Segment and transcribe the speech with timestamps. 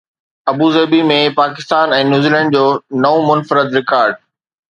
[0.51, 2.63] Abu Dhabi ۾ Pakistan ۽ New Zealand جو
[3.05, 4.19] نئون منفرد رڪارڊ